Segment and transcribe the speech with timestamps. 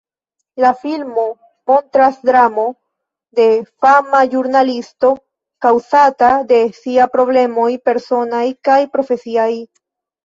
[0.63, 1.25] La filmo
[1.71, 2.63] montras dramo
[3.39, 3.45] de
[3.83, 5.11] fama ĵurnalisto
[5.67, 9.51] kaŭzata de sia problemoj personaj kaj profesiaj.